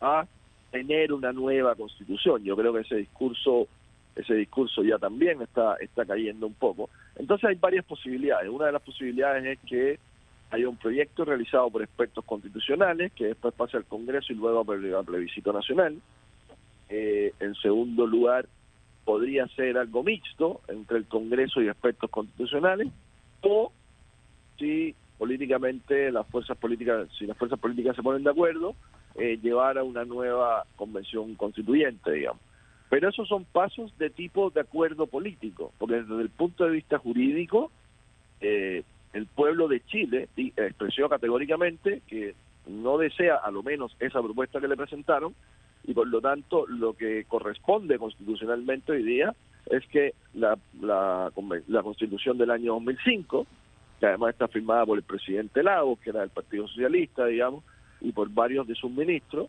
a 0.00 0.26
tener 0.70 1.12
una 1.12 1.32
nueva 1.32 1.74
constitución. 1.74 2.44
Yo 2.44 2.56
creo 2.56 2.74
que 2.74 2.80
ese 2.80 2.96
discurso 2.96 3.68
ese 4.16 4.34
discurso 4.34 4.82
ya 4.82 4.98
también 4.98 5.42
está 5.42 5.76
está 5.76 6.04
cayendo 6.04 6.46
un 6.46 6.54
poco. 6.54 6.90
Entonces 7.16 7.48
hay 7.48 7.56
varias 7.56 7.84
posibilidades. 7.84 8.48
Una 8.48 8.66
de 8.66 8.72
las 8.72 8.82
posibilidades 8.82 9.44
es 9.44 9.58
que 9.68 9.98
haya 10.50 10.68
un 10.68 10.76
proyecto 10.76 11.24
realizado 11.24 11.68
por 11.70 11.82
expertos 11.82 12.24
constitucionales 12.24 13.12
que 13.12 13.26
después 13.26 13.54
pase 13.54 13.76
al 13.76 13.84
Congreso 13.84 14.32
y 14.32 14.36
luego 14.36 14.60
al 14.60 15.04
plebiscito 15.04 15.52
nacional. 15.52 15.96
Eh, 16.88 17.32
en 17.40 17.54
segundo 17.56 18.06
lugar, 18.06 18.46
podría 19.04 19.46
ser 19.48 19.76
algo 19.78 20.02
mixto 20.02 20.60
entre 20.68 20.98
el 20.98 21.06
Congreso 21.06 21.60
y 21.60 21.68
expertos 21.68 22.10
constitucionales 22.10 22.88
o 23.42 23.72
si 24.58 24.94
políticamente 25.18 26.10
las 26.12 26.26
fuerzas 26.28 26.56
políticas, 26.56 27.08
si 27.18 27.26
las 27.26 27.36
fuerzas 27.36 27.58
políticas 27.58 27.96
se 27.96 28.02
ponen 28.02 28.22
de 28.22 28.30
acuerdo, 28.30 28.74
eh, 29.16 29.38
llevar 29.42 29.78
a 29.78 29.84
una 29.84 30.04
nueva 30.04 30.64
convención 30.76 31.34
constituyente, 31.34 32.12
digamos. 32.12 32.40
Pero 32.94 33.08
esos 33.08 33.26
son 33.26 33.44
pasos 33.44 33.92
de 33.98 34.08
tipo 34.08 34.50
de 34.50 34.60
acuerdo 34.60 35.08
político, 35.08 35.72
porque 35.78 36.02
desde 36.02 36.22
el 36.22 36.30
punto 36.30 36.64
de 36.64 36.70
vista 36.70 36.96
jurídico, 36.96 37.72
eh, 38.40 38.84
el 39.12 39.26
pueblo 39.26 39.66
de 39.66 39.84
Chile 39.84 40.28
expresó 40.36 41.08
categóricamente 41.08 42.02
que 42.06 42.36
no 42.68 42.96
desea 42.96 43.34
a 43.34 43.50
lo 43.50 43.64
menos 43.64 43.96
esa 43.98 44.22
propuesta 44.22 44.60
que 44.60 44.68
le 44.68 44.76
presentaron 44.76 45.34
y 45.82 45.92
por 45.92 46.06
lo 46.06 46.20
tanto 46.20 46.68
lo 46.68 46.92
que 46.92 47.24
corresponde 47.24 47.98
constitucionalmente 47.98 48.92
hoy 48.92 49.02
día 49.02 49.34
es 49.66 49.84
que 49.88 50.14
la, 50.34 50.56
la, 50.80 51.32
la 51.66 51.82
constitución 51.82 52.38
del 52.38 52.52
año 52.52 52.74
2005, 52.74 53.44
que 53.98 54.06
además 54.06 54.34
está 54.34 54.46
firmada 54.46 54.86
por 54.86 54.98
el 54.98 55.04
presidente 55.04 55.64
Lagos, 55.64 55.98
que 55.98 56.10
era 56.10 56.20
del 56.20 56.30
Partido 56.30 56.68
Socialista, 56.68 57.26
digamos, 57.26 57.64
y 58.00 58.12
por 58.12 58.28
varios 58.28 58.68
de 58.68 58.76
sus 58.76 58.92
ministros, 58.92 59.48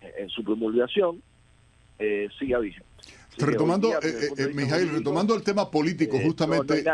eh, 0.00 0.14
en 0.20 0.30
su 0.30 0.42
promulgación, 0.42 1.20
eh, 1.98 2.28
siga 2.38 2.58
vigente. 2.58 2.86
retomando, 3.38 3.92
eh, 4.02 4.30
eh 4.36 4.88
retomando 4.92 5.34
el 5.34 5.42
tema 5.42 5.70
político, 5.70 6.18
justamente. 6.22 6.84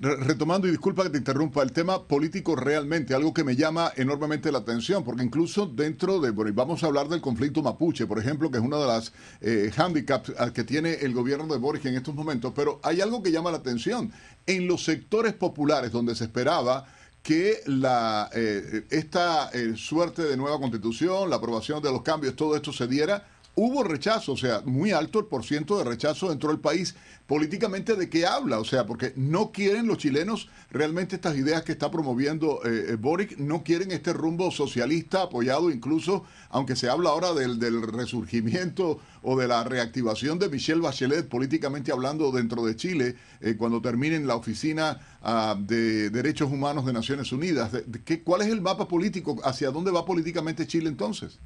Retomando, 0.00 0.68
y 0.68 0.70
disculpa 0.70 1.02
que 1.02 1.10
te 1.10 1.18
interrumpa, 1.18 1.60
el 1.60 1.72
tema 1.72 2.06
político 2.06 2.54
realmente, 2.54 3.14
algo 3.14 3.34
que 3.34 3.42
me 3.42 3.56
llama 3.56 3.90
enormemente 3.96 4.52
la 4.52 4.58
atención, 4.58 5.02
porque 5.02 5.24
incluso 5.24 5.66
dentro 5.66 6.20
de, 6.20 6.30
bueno, 6.30 6.52
vamos 6.54 6.84
a 6.84 6.86
hablar 6.86 7.08
del 7.08 7.20
conflicto 7.20 7.62
mapuche, 7.62 8.06
por 8.06 8.20
ejemplo, 8.20 8.48
que 8.48 8.58
es 8.58 8.64
una 8.64 8.78
de 8.78 8.86
las 8.86 9.12
eh, 9.40 9.72
handicaps 9.76 10.32
que 10.54 10.62
tiene 10.62 10.94
el 10.94 11.12
gobierno 11.14 11.52
de 11.52 11.58
Boris 11.58 11.84
en 11.84 11.96
estos 11.96 12.14
momentos, 12.14 12.52
pero 12.54 12.78
hay 12.84 13.00
algo 13.00 13.24
que 13.24 13.32
llama 13.32 13.50
la 13.50 13.56
atención. 13.56 14.12
En 14.46 14.68
los 14.68 14.84
sectores 14.84 15.32
populares 15.32 15.90
donde 15.90 16.14
se 16.14 16.24
esperaba 16.24 16.86
que 17.24 17.56
la, 17.66 18.30
esta 18.32 19.50
suerte 19.74 20.22
de 20.22 20.36
nueva 20.36 20.60
constitución, 20.60 21.28
la 21.28 21.36
aprobación 21.36 21.82
de 21.82 21.90
los 21.90 22.02
cambios, 22.02 22.36
todo 22.36 22.54
esto 22.54 22.72
se 22.72 22.86
diera, 22.86 23.26
hubo 23.58 23.82
rechazo, 23.82 24.32
o 24.32 24.36
sea, 24.36 24.62
muy 24.64 24.92
alto 24.92 25.18
el 25.18 25.24
porciento 25.26 25.78
de 25.78 25.84
rechazo 25.84 26.28
dentro 26.28 26.50
del 26.50 26.60
país. 26.60 26.94
Políticamente, 27.26 27.96
¿de 27.96 28.08
qué 28.08 28.24
habla? 28.24 28.60
O 28.60 28.64
sea, 28.64 28.86
porque 28.86 29.12
no 29.16 29.50
quieren 29.50 29.88
los 29.88 29.98
chilenos 29.98 30.48
realmente 30.70 31.16
estas 31.16 31.36
ideas 31.36 31.64
que 31.64 31.72
está 31.72 31.90
promoviendo 31.90 32.60
eh, 32.64 32.90
eh, 32.90 32.94
Boric, 32.94 33.36
no 33.38 33.64
quieren 33.64 33.90
este 33.90 34.12
rumbo 34.12 34.52
socialista 34.52 35.22
apoyado 35.22 35.70
incluso, 35.70 36.24
aunque 36.50 36.76
se 36.76 36.88
habla 36.88 37.10
ahora 37.10 37.34
del, 37.34 37.82
resurgimiento 37.82 39.00
o 39.22 39.36
de 39.36 39.48
la 39.48 39.64
reactivación 39.64 40.38
de 40.38 40.48
Michelle 40.48 40.80
Bachelet, 40.80 41.28
políticamente 41.28 41.90
hablando 41.90 42.30
dentro 42.30 42.64
de 42.64 42.76
Chile, 42.76 43.16
eh, 43.40 43.56
cuando 43.58 43.82
terminen 43.82 44.28
la 44.28 44.36
oficina 44.36 45.00
ah, 45.20 45.56
de 45.58 46.10
Derechos 46.10 46.48
Humanos 46.50 46.86
de 46.86 46.92
Naciones 46.92 47.32
Unidas. 47.32 47.72
¿qué, 48.04 48.22
¿Cuál 48.22 48.42
es 48.42 48.48
el 48.48 48.60
mapa 48.60 48.86
político? 48.86 49.36
¿Hacia 49.42 49.72
dónde 49.72 49.90
va 49.90 50.06
políticamente 50.06 50.64
Chile 50.68 50.88
entonces? 50.88 51.40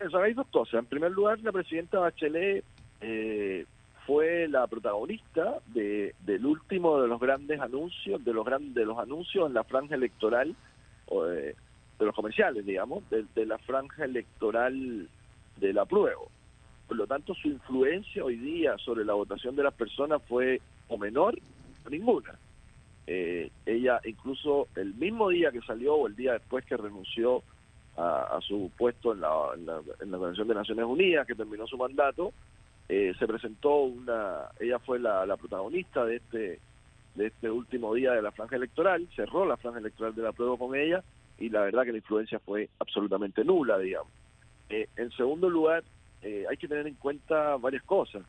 Eso, 0.00 0.18
hay 0.18 0.34
dos. 0.34 0.72
En 0.74 0.86
primer 0.86 1.10
lugar, 1.10 1.40
la 1.40 1.50
presidenta 1.50 1.98
Bachelet 1.98 2.64
eh, 3.00 3.66
fue 4.06 4.48
la 4.48 4.66
protagonista 4.66 5.58
de, 5.66 6.14
del 6.20 6.46
último 6.46 7.00
de 7.02 7.08
los 7.08 7.20
grandes 7.20 7.60
anuncios, 7.60 8.24
de 8.24 8.32
los 8.32 8.44
grandes 8.44 8.74
de 8.74 8.84
los 8.84 8.98
anuncios 8.98 9.48
en 9.48 9.54
la 9.54 9.64
franja 9.64 9.96
electoral, 9.96 10.54
de, 11.10 11.54
los 11.98 12.14
comerciales, 12.14 12.64
digamos, 12.64 13.02
de, 13.10 13.46
la 13.46 13.58
franja 13.58 14.04
electoral 14.04 15.08
de 15.56 15.72
la 15.72 15.84
prueba. 15.84 16.22
Por 16.86 16.96
lo 16.96 17.06
tanto, 17.06 17.34
su 17.34 17.48
influencia 17.48 18.24
hoy 18.24 18.36
día 18.36 18.78
sobre 18.78 19.04
la 19.04 19.14
votación 19.14 19.56
de 19.56 19.64
las 19.64 19.74
personas 19.74 20.22
fue 20.28 20.60
o 20.88 20.96
menor 20.96 21.38
o 21.84 21.90
ninguna. 21.90 22.38
Eh, 23.06 23.50
ella 23.66 24.00
incluso 24.04 24.68
el 24.76 24.94
mismo 24.94 25.30
día 25.30 25.50
que 25.50 25.60
salió 25.62 25.94
o 25.94 26.06
el 26.06 26.14
día 26.14 26.34
después 26.34 26.64
que 26.64 26.76
renunció 26.76 27.42
a, 27.98 28.38
su 28.40 28.70
puesto 28.76 29.12
en 29.12 29.20
la, 29.20 29.30
en, 29.54 29.66
la, 29.66 30.16
Organización 30.16 30.48
de 30.48 30.54
Naciones 30.54 30.84
Unidas, 30.84 31.26
que 31.26 31.34
terminó 31.34 31.66
su 31.66 31.76
mandato, 31.76 32.32
eh, 32.88 33.12
se 33.18 33.26
presentó 33.26 33.80
una, 33.82 34.48
ella 34.60 34.78
fue 34.78 34.98
la, 34.98 35.36
protagonista 35.36 36.04
de 36.04 36.16
este 36.16 36.60
de 37.14 37.26
este 37.26 37.50
último 37.50 37.94
día 37.94 38.12
de 38.12 38.22
la 38.22 38.30
franja 38.30 38.54
electoral, 38.54 39.08
cerró 39.16 39.44
la 39.44 39.56
franja 39.56 39.80
electoral 39.80 40.14
de 40.14 40.22
la 40.22 40.30
prueba 40.30 40.56
con 40.56 40.76
ella 40.76 41.02
y 41.36 41.48
la 41.48 41.62
verdad 41.62 41.82
que 41.82 41.90
la 41.90 41.98
influencia 41.98 42.38
fue 42.38 42.68
absolutamente 42.78 43.44
nula, 43.44 43.76
digamos. 43.76 44.12
Eh, 44.68 44.88
en 44.96 45.10
segundo 45.10 45.50
lugar, 45.50 45.82
eh, 46.22 46.44
hay 46.48 46.56
que 46.56 46.68
tener 46.68 46.86
en 46.86 46.94
cuenta 46.94 47.56
varias 47.56 47.82
cosas. 47.82 48.22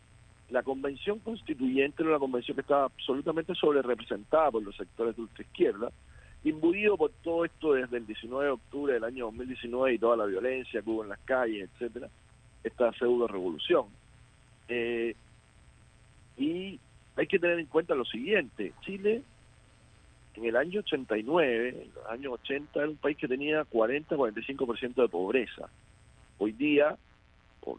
La 0.49 0.63
convención 0.63 1.19
constituyente 1.19 2.01
era 2.01 2.09
una 2.09 2.19
convención 2.19 2.55
que 2.55 2.61
estaba 2.61 2.85
absolutamente 2.85 3.53
sobre 3.53 3.83
representada 3.83 4.49
por 4.49 4.63
los 4.63 4.75
sectores 4.75 5.15
de 5.15 5.21
ultraizquierda, 5.21 5.91
imbuido 6.43 6.98
por 6.98 7.12
todo 7.24 7.46
esto 7.46 7.74
desde 7.74 7.98
el 7.98 8.08
19 8.08 8.46
de 8.46 8.51
octubre 8.51 8.93
del 8.93 9.03
año 9.03 9.25
2019 9.25 9.93
y 9.93 10.00
toda 10.00 10.17
la 10.17 10.25
violencia 10.25 10.81
que 10.81 10.89
hubo 10.89 11.03
en 11.03 11.10
las 11.10 11.19
calles, 11.19 11.69
etcétera, 11.74 12.10
esta 12.63 12.91
pseudo 12.93 13.27
revolución. 13.27 13.86
Eh, 14.67 15.15
y 16.38 16.79
hay 17.15 17.27
que 17.27 17.39
tener 17.39 17.60
en 17.60 17.65
cuenta 17.65 17.96
lo 17.96 18.05
siguiente, 18.05 18.74
Chile 18.81 19.24
en 20.36 20.46
el 20.46 20.55
año 20.55 20.79
89, 20.79 21.69
en 21.69 21.93
los 21.93 22.05
años 22.08 22.34
80 22.34 22.79
era 22.79 22.89
un 22.89 22.96
país 22.96 23.17
que 23.17 23.27
tenía 23.27 23.63
40-45% 23.63 24.96
de 24.96 25.10
pobreza. 25.10 25.69
Hoy 26.38 26.53
día 26.53 26.98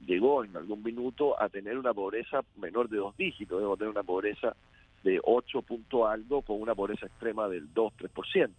llegó 0.07 0.45
en 0.45 0.57
algún 0.57 0.83
minuto 0.83 1.41
a 1.41 1.49
tener 1.49 1.79
una 1.79 1.95
pobreza 1.95 2.43
menor 2.61 2.89
de 2.91 2.99
dos 2.99 3.17
dígitos, 3.17 3.61
debo 3.61 3.77
tener 3.77 3.91
una 3.91 4.03
pobreza 4.03 4.55
de 5.03 5.21
8 5.23 5.63
punto 5.63 6.07
algo 6.07 6.43
con 6.43 6.61
una 6.61 6.75
pobreza 6.75 7.07
extrema 7.07 7.49
del 7.49 7.73
2-3%. 7.73 8.51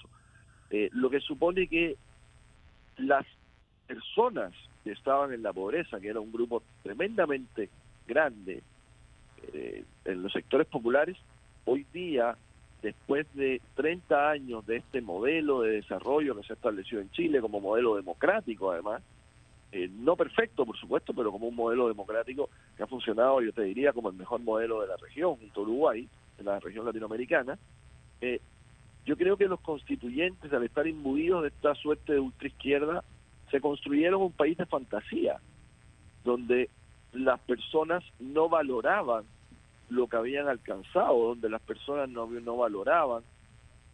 Eh, 0.72 0.90
lo 0.94 1.10
que 1.10 1.20
supone 1.20 1.68
que 1.68 1.98
las 2.98 3.26
personas 3.88 4.54
que 4.84 4.92
estaban 4.92 5.34
en 5.34 5.44
la 5.44 5.54
pobreza, 5.54 6.00
que 6.00 6.10
era 6.10 6.20
un 6.20 6.32
grupo 6.32 6.64
tremendamente 6.82 7.70
grande 8.08 8.64
eh, 9.54 9.84
en 10.06 10.24
los 10.24 10.32
sectores 10.32 10.68
populares, 10.68 11.18
hoy 11.66 11.86
día, 11.94 12.36
después 12.82 13.28
de 13.34 13.62
30 13.76 14.30
años 14.30 14.66
de 14.66 14.78
este 14.78 15.02
modelo 15.02 15.62
de 15.62 15.74
desarrollo 15.74 16.36
que 16.36 16.48
se 16.48 16.54
estableció 16.54 17.00
en 17.00 17.12
Chile 17.12 17.42
como 17.42 17.60
modelo 17.60 17.96
democrático 17.96 18.72
además, 18.72 19.04
eh, 19.72 19.90
no 19.90 20.16
perfecto 20.16 20.66
por 20.66 20.78
supuesto, 20.78 21.14
pero 21.14 21.32
como 21.32 21.48
un 21.48 21.56
modelo 21.56 21.88
democrático 21.88 22.50
que 22.76 22.84
ha 22.84 22.88
funcionado, 22.88 23.42
yo 23.42 23.54
te 23.54 23.64
diría, 23.64 23.94
como 23.94 24.10
el 24.10 24.16
mejor 24.16 24.42
modelo 24.42 24.82
de 24.82 24.88
la 24.88 24.98
región, 24.98 25.36
junto 25.36 25.60
a 25.60 25.64
Uruguay, 25.64 26.10
en 26.42 26.48
la 26.48 26.60
región 26.60 26.86
latinoamericana, 26.86 27.58
eh, 28.20 28.42
yo 29.06 29.18
creo 29.18 29.38
que 29.38 29.48
los 29.48 29.60
constituyentes, 29.62 30.52
al 30.54 30.64
estar 30.64 30.86
imbuidos 30.86 31.42
de 31.42 31.48
esta 31.48 31.74
suerte 31.76 32.14
de 32.14 32.20
ultraizquierda, 32.20 33.04
se 33.50 33.62
construyeron 33.62 34.22
un 34.22 34.32
país 34.32 34.58
de 34.58 34.66
fantasía, 34.66 35.40
donde 36.24 36.70
las 37.14 37.40
personas 37.42 38.04
no 38.20 38.48
valoraban 38.48 39.24
lo 39.90 40.08
que 40.08 40.18
habían 40.18 40.48
alcanzado, 40.48 41.30
donde 41.30 41.50
las 41.50 41.62
personas 41.62 42.10
no, 42.10 42.28
no 42.28 42.58
valoraban 42.58 43.24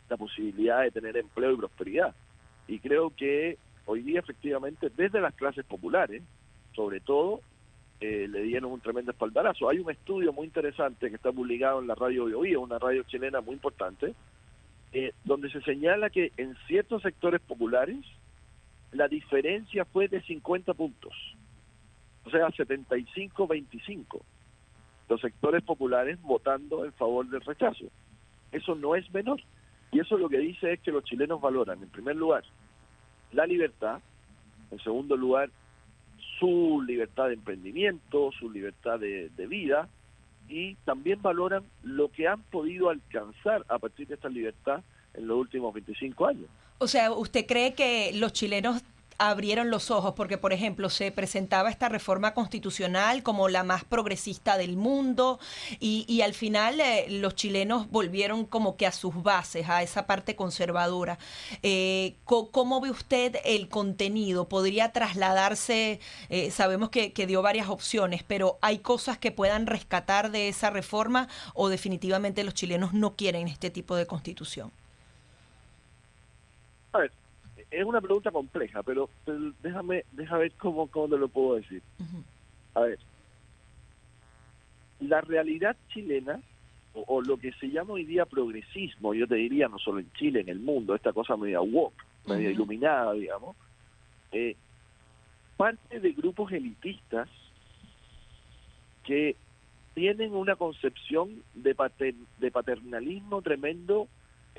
la 0.10 0.18
posibilidad 0.18 0.82
de 0.82 0.92
tener 0.92 1.18
empleo 1.18 1.54
y 1.54 1.58
prosperidad. 1.58 2.16
Y 2.68 2.80
creo 2.80 3.10
que 3.16 3.58
hoy 3.86 4.02
día 4.02 4.20
efectivamente 4.20 4.92
desde 4.96 5.22
las 5.22 5.34
clases 5.34 5.66
populares, 5.66 6.22
sobre 6.76 7.00
todo, 7.00 7.42
eh, 8.00 8.28
le 8.30 8.44
dieron 8.44 8.72
un 8.72 8.80
tremendo 8.80 9.12
espaldarazo. 9.12 9.70
Hay 9.70 9.80
un 9.80 9.90
estudio 9.90 10.32
muy 10.32 10.46
interesante 10.46 11.10
que 11.10 11.16
está 11.16 11.32
publicado 11.32 11.80
en 11.82 11.88
la 11.88 11.96
radio 11.96 12.26
Bio, 12.26 12.62
una 12.62 12.78
radio 12.78 13.04
chilena 13.04 13.42
muy 13.42 13.54
importante, 13.54 14.14
eh, 14.94 15.14
donde 15.24 15.50
se 15.50 15.62
señala 15.62 16.10
que 16.10 16.32
en 16.38 16.56
ciertos 16.68 17.02
sectores 17.02 17.42
populares 17.42 18.06
la 18.92 19.08
diferencia 19.08 19.84
fue 19.86 20.08
de 20.08 20.22
50 20.22 20.74
puntos, 20.74 21.14
o 22.24 22.30
sea, 22.30 22.48
75-25. 22.50 24.22
Los 25.10 25.22
sectores 25.22 25.64
populares 25.64 26.22
votando 26.22 26.86
en 26.86 26.94
favor 26.94 27.28
del 27.28 27.42
rechazo. 27.42 27.86
Eso 28.52 28.76
no 28.76 28.96
es 28.96 29.12
menor. 29.14 29.42
Y 29.92 30.02
eso 30.02 30.18
lo 30.18 30.30
que 30.30 30.38
dice 30.38 30.74
es 30.74 30.80
que 30.82 30.92
los 30.92 31.04
chilenos 31.06 31.40
valoran, 31.40 31.82
en 31.82 31.90
primer 31.90 32.16
lugar, 32.16 32.44
la 33.32 33.46
libertad, 33.46 34.02
en 34.70 34.80
segundo 34.80 35.16
lugar, 35.16 35.50
su 36.40 36.84
libertad 36.86 37.28
de 37.28 37.34
emprendimiento, 37.34 38.32
su 38.38 38.50
libertad 38.50 39.00
de, 39.00 39.30
vida 39.48 39.90
y 40.48 40.76
también 40.86 41.22
valoran 41.22 41.64
lo 41.84 42.10
que 42.12 42.28
han 42.28 42.42
podido 42.44 42.90
alcanzar 42.90 43.66
a 43.68 43.80
partir 43.80 44.08
de 44.08 44.16
esta 44.16 44.30
libertad 44.30 44.82
en 45.14 45.28
los 45.28 45.38
últimos 45.38 45.74
25 45.74 46.28
años. 46.28 46.50
O 46.80 46.88
sea, 46.88 47.12
¿usted 47.12 47.46
cree 47.46 47.74
que 47.74 48.12
los 48.14 48.34
chilenos 48.34 48.84
abrieron 49.18 49.70
los 49.70 49.92
ojos, 49.92 50.14
porque 50.16 50.38
por 50.38 50.54
ejemplo 50.54 50.90
se 50.90 51.12
presentaba 51.12 51.70
esta 51.70 51.90
reforma 51.90 52.34
constitucional 52.34 53.24
como 53.24 53.50
la 53.50 53.64
más 53.64 53.84
progresista 53.84 54.58
del 54.58 54.78
mundo 54.78 55.40
y, 55.80 56.22
al 56.22 56.34
final 56.34 56.80
eh, 56.80 57.08
los 57.10 57.36
chilenos 57.36 57.90
volvieron 57.90 58.46
como 58.46 58.76
que 58.76 58.86
a 58.86 58.92
sus 58.92 59.24
bases, 59.24 59.70
a 59.70 59.84
esa 59.84 60.08
parte 60.08 60.36
conservadora. 60.36 61.18
Eh, 61.64 62.16
¿Cómo 62.26 62.82
ve 62.82 62.90
usted 62.90 63.38
el 63.46 63.70
contenido? 63.70 64.48
¿Podría 64.50 64.92
trasladarse? 64.92 66.00
Eh, 66.30 66.52
sabemos 66.52 66.90
que, 66.90 67.14
que 67.14 67.28
dio 67.28 67.42
varias 67.42 67.70
opciones, 67.70 68.24
pero 68.24 68.58
¿hay 68.62 68.80
cosas 68.80 69.18
que 69.18 69.32
puedan 69.32 69.68
rescatar 69.68 70.32
de 70.32 70.50
esa 70.50 70.70
reforma 70.70 71.28
o 71.54 71.70
definitivamente 71.70 72.44
los 72.44 72.54
chilenos 72.54 72.94
no 72.94 73.16
quieren 73.16 73.48
este 73.48 73.70
tipo 73.70 73.96
de 73.96 74.06
constitución? 74.06 74.72
Es 77.70 77.84
una 77.84 78.02
pregunta 78.02 78.32
compleja, 78.32 78.82
pero, 78.84 79.10
déjame, 79.62 80.06
déjame 80.14 80.42
ver 80.44 80.52
cómo, 80.54 80.88
cómo 80.88 81.10
te 81.10 81.18
lo 81.18 81.28
puedo 81.28 81.56
decir. 81.56 81.82
A 82.74 82.82
ver, 82.82 83.00
la 85.00 85.22
realidad 85.22 85.76
chilena, 85.90 86.40
o, 86.94 87.22
lo 87.22 87.38
que 87.38 87.52
se 87.54 87.70
llama 87.70 87.94
hoy 87.94 88.06
día 88.06 88.26
progresismo, 88.26 89.14
yo 89.14 89.28
te 89.28 89.36
diría 89.36 89.68
no 89.68 89.78
solo 89.78 90.00
en 90.00 90.12
Chile, 90.14 90.42
en 90.42 90.50
el 90.50 90.60
mundo, 90.60 90.96
esta 90.96 91.14
cosa 91.14 91.38
media 91.38 91.62
woke, 91.62 92.04
media 92.26 92.50
iluminada, 92.50 93.14
digamos, 93.14 93.56
eh, 94.32 94.56
parte 95.58 96.00
de 96.00 96.12
grupos 96.14 96.52
elitistas 96.52 97.30
que 99.04 99.36
tienen 99.94 100.34
una 100.34 100.56
concepción 100.56 101.44
de, 101.54 101.76
de 102.40 102.52
paternalismo 102.52 103.42
tremendo 103.42 104.08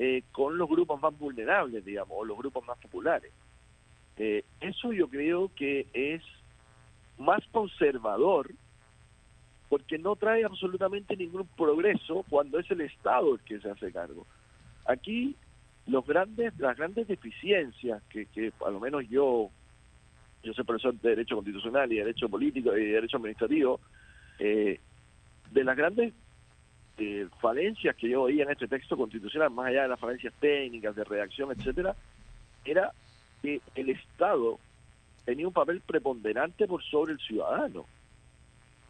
eh, 0.01 0.23
con 0.31 0.57
los 0.57 0.69
grupos 0.69 1.03
más 1.03 1.19
vulnerables, 1.19 1.85
digamos, 1.85 2.17
o 2.17 2.25
los 2.25 2.39
grupos 2.39 2.65
más 2.65 2.79
populares. 2.79 3.33
Eh, 4.17 4.45
eso 4.61 4.93
yo 4.93 5.09
creo 5.09 5.51
que 5.57 5.89
es 5.93 6.23
más 7.19 7.45
conservador 7.51 8.53
porque 9.69 9.99
no 9.99 10.15
trae 10.15 10.45
absolutamente 10.45 11.17
ningún 11.17 11.49
progreso 11.49 12.25
cuando 12.31 12.61
es 12.61 12.71
el 12.71 12.83
Estado 12.83 13.35
el 13.35 13.41
que 13.41 13.59
se 13.59 13.71
hace 13.71 13.91
cargo. 13.91 14.25
Aquí 14.87 15.35
los 15.89 16.07
grandes, 16.07 16.57
las 16.61 16.77
grandes 16.77 17.09
deficiencias 17.09 18.01
que, 18.05 18.27
que 18.27 18.53
a 18.65 18.71
menos 18.71 19.03
yo, 19.09 19.51
yo 20.45 20.53
soy 20.53 20.65
profesor 20.65 20.95
de 20.95 21.09
Derecho 21.11 21.35
Constitucional 21.35 21.93
y 21.93 21.97
Derecho 21.97 22.29
Político 22.29 22.77
y 22.77 22.87
Derecho 22.87 23.17
Administrativo, 23.17 23.81
eh, 24.39 24.79
de 25.51 25.65
las 25.65 25.77
grandes 25.77 26.15
eh, 26.99 27.29
falencias 27.41 27.95
que 27.97 28.09
yo 28.09 28.25
veía 28.25 28.43
en 28.45 28.51
este 28.51 28.67
texto 28.67 28.97
constitucional, 28.97 29.51
más 29.51 29.69
allá 29.69 29.83
de 29.83 29.89
las 29.89 30.01
falencias 30.01 30.35
técnicas, 30.41 30.97
de 30.97 31.05
redacción, 31.05 31.51
etcétera, 31.53 31.95
era 32.65 32.93
que 33.41 33.61
el 33.77 33.91
Estado 33.91 34.59
tenía 35.25 35.47
un 35.47 35.53
papel 35.53 35.81
preponderante 35.81 36.67
por 36.67 36.83
sobre 36.83 37.13
el 37.13 37.21
ciudadano. 37.21 37.87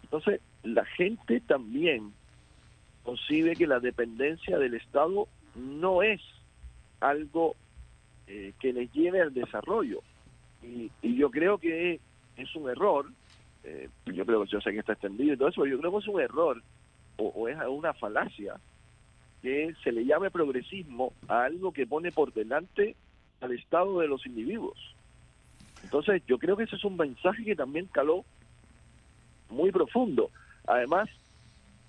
Entonces, 0.04 0.40
la 0.62 0.84
gente 0.86 1.40
también 1.40 2.12
concibe 3.02 3.56
que 3.56 3.66
la 3.66 3.80
dependencia 3.80 4.58
del 4.58 4.74
Estado 4.74 5.28
no 5.54 6.02
es 6.02 6.22
algo 7.00 7.56
eh, 8.26 8.52
que 8.58 8.72
les 8.72 8.92
lleve 8.92 9.20
al 9.20 9.34
desarrollo. 9.34 10.00
Y, 10.62 10.90
yo 11.02 11.30
creo 11.30 11.58
que 11.58 12.00
es 12.36 12.56
un 12.56 12.70
error, 12.70 13.10
eh, 13.64 13.88
yo 14.06 14.24
creo 14.24 14.44
que 14.44 14.50
yo 14.50 14.60
sé 14.60 14.72
que 14.72 14.78
está 14.78 14.92
extendido 14.92 15.34
y 15.34 15.36
todo 15.36 15.48
eso, 15.48 15.60
pero 15.62 15.76
yo 15.76 15.80
creo 15.80 15.92
que 15.92 15.98
es 15.98 16.08
un 16.08 16.20
error 16.20 16.62
o, 17.18 17.48
es 17.48 17.56
una 17.68 17.92
falacia 17.94 18.54
que 19.42 19.74
se 19.82 19.92
le 19.92 20.04
llame 20.04 20.30
progresismo 20.30 21.12
a 21.28 21.44
algo 21.44 21.72
que 21.72 21.86
pone 21.86 22.10
por 22.10 22.32
delante 22.32 22.96
al 23.40 23.52
estado 23.52 24.00
de 24.00 24.08
los 24.08 24.26
individuos. 24.26 24.78
Entonces, 25.84 26.22
yo 26.26 26.38
creo 26.38 26.56
que 26.56 26.64
ese 26.64 26.76
es 26.76 26.84
un 26.84 26.96
mensaje 26.96 27.44
que 27.44 27.54
también 27.54 27.86
caló 27.86 28.24
muy 29.50 29.70
profundo. 29.70 30.30
Además, 30.66 31.08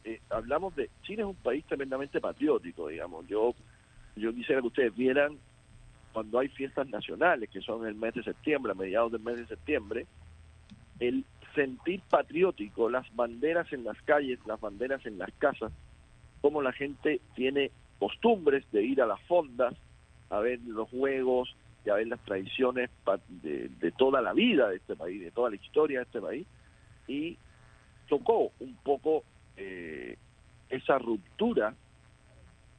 eh, 0.04 0.20
hablamos 0.30 0.76
de 0.76 0.90
Chile 1.04 1.24
es 1.24 1.28
un 1.28 1.36
país 1.36 1.66
tremendamente 1.66 2.22
patriótico, 2.22 2.88
digamos. 2.88 3.28
Yo 3.28 3.56
yo 4.16 4.34
quisiera 4.34 4.62
que 4.62 4.68
ustedes 4.68 4.96
vieran 4.96 5.38
cuando 6.14 6.40
hay 6.40 6.50
fiestas 6.50 6.88
nacionales, 6.90 7.50
que 7.50 7.62
son 7.62 7.86
el 7.86 7.96
mes 7.96 8.14
de 8.14 8.24
septiembre, 8.24 8.72
a 8.72 8.76
mediados 8.76 9.12
del 9.12 9.22
mes 9.22 9.38
de 9.38 9.48
septiembre, 9.48 10.08
el 11.00 11.24
sentir 11.54 12.02
patriótico, 12.10 12.90
las 12.90 13.14
banderas 13.16 13.72
en 13.74 13.84
las 13.84 14.02
calles, 14.04 14.40
las 14.46 14.60
banderas 14.60 15.06
en 15.06 15.18
las 15.18 15.32
casas, 15.34 15.72
como 16.42 16.62
la 16.62 16.72
gente 16.72 17.22
tiene 17.36 17.72
costumbres 18.00 18.66
de 18.72 18.84
ir 18.84 19.02
a 19.02 19.06
las 19.06 19.22
fondas 19.24 19.76
a 20.30 20.40
ver 20.40 20.60
los 20.66 20.90
juegos 20.90 21.56
y 21.86 21.90
a 21.90 21.96
ver 21.96 22.08
las 22.08 22.20
tradiciones 22.22 22.90
de, 23.30 23.92
toda 23.98 24.22
la 24.22 24.34
vida 24.34 24.70
de 24.70 24.78
este 24.78 24.96
país, 24.96 25.22
de 25.22 25.32
toda 25.32 25.50
la 25.50 25.56
historia 25.56 26.00
de 26.00 26.06
este 26.06 26.22
país, 26.22 26.48
y 27.08 27.38
tocó 28.08 28.52
un 28.60 28.76
poco 28.84 29.24
eh, 29.58 30.18
esa 30.70 30.98
ruptura 31.00 31.74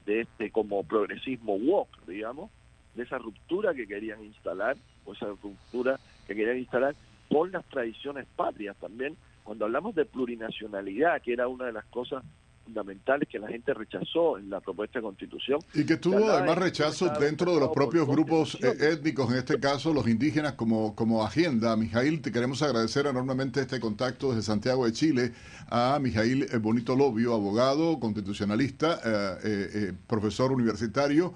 de 0.06 0.22
este 0.22 0.50
como 0.50 0.83
progresismo 0.85 1.54
woke, 1.54 2.06
digamos, 2.06 2.50
de 2.94 3.02
esa 3.02 3.18
ruptura 3.18 3.74
que 3.74 3.87
querían 3.87 4.24
instalar, 4.24 4.76
o 5.04 5.12
esa 5.12 5.26
ruptura 5.26 5.98
que 6.26 6.35
querían 6.35 6.59
instalar 6.59 6.94
con 7.31 7.53
las 7.53 7.64
tradiciones 7.66 8.27
patrias 8.37 8.77
también. 8.79 9.16
Cuando 9.45 9.64
hablamos 9.64 9.95
de 9.95 10.05
plurinacionalidad, 10.05 11.23
que 11.23 11.33
era 11.33 11.49
una 11.49 11.66
de 11.66 11.73
las 11.73 11.85
cosas 11.87 12.25
fundamentales 12.70 13.28
que 13.28 13.38
la 13.38 13.48
gente 13.48 13.74
rechazó 13.74 14.38
en 14.38 14.48
la 14.48 14.61
propuesta 14.61 15.00
de 15.00 15.02
constitución. 15.02 15.59
Y 15.74 15.85
que 15.85 15.96
tuvo 15.96 16.30
además 16.30 16.56
rechazo 16.59 17.09
dentro 17.18 17.54
de 17.54 17.61
los 17.61 17.70
propios 17.70 18.06
grupos 18.06 18.56
eh, 18.62 18.92
étnicos, 18.92 19.30
en 19.33 19.38
este 19.38 19.59
caso 19.59 19.92
los 19.92 20.06
indígenas 20.09 20.52
como, 20.52 20.94
como 20.94 21.24
agenda. 21.24 21.76
Mijail, 21.76 22.22
te 22.22 22.30
queremos 22.30 22.62
agradecer 22.62 23.06
enormemente 23.06 23.61
este 23.61 23.80
contacto 23.80 24.28
desde 24.28 24.42
Santiago 24.42 24.87
de 24.87 24.92
Chile 24.92 25.33
a 25.68 25.98
Mijail 26.00 26.44
eh, 26.44 26.59
Bonito 26.59 26.94
Lobio, 26.94 27.35
abogado, 27.35 27.98
constitucionalista, 27.98 29.00
eh, 29.44 29.92
profesor 30.06 30.52
universitario, 30.52 31.35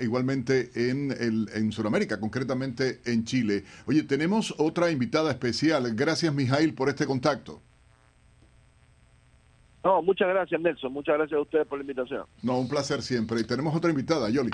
igualmente 0.00 0.70
en, 0.74 1.10
el, 1.12 1.48
en 1.54 1.72
Sudamérica, 1.72 2.20
concretamente 2.20 3.00
en 3.04 3.24
Chile. 3.24 3.64
Oye, 3.86 4.02
tenemos 4.02 4.54
otra 4.58 4.90
invitada 4.90 5.30
especial. 5.30 5.94
Gracias, 5.94 6.32
Mijail, 6.34 6.74
por 6.74 6.88
este 6.88 7.06
contacto. 7.06 7.62
No, 9.84 10.00
muchas 10.00 10.28
gracias, 10.28 10.58
Nelson. 10.60 10.92
Muchas 10.92 11.16
gracias 11.16 11.36
a 11.36 11.42
ustedes 11.42 11.66
por 11.66 11.78
la 11.78 11.82
invitación. 11.82 12.24
No, 12.42 12.58
un 12.58 12.68
placer 12.68 13.02
siempre. 13.02 13.40
Y 13.40 13.44
tenemos 13.44 13.76
otra 13.76 13.90
invitada, 13.90 14.30
Yoli. 14.30 14.50